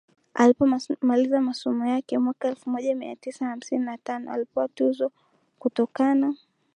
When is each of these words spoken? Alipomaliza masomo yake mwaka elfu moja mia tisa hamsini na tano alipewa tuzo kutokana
Alipomaliza 0.33 1.41
masomo 1.41 1.85
yake 1.85 2.17
mwaka 2.17 2.47
elfu 2.47 2.69
moja 2.69 2.95
mia 2.95 3.15
tisa 3.15 3.45
hamsini 3.45 3.85
na 3.85 3.97
tano 3.97 4.31
alipewa 4.31 4.67
tuzo 4.67 5.11
kutokana 5.59 6.33